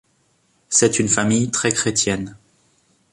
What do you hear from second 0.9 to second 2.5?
une famille très chrétienne.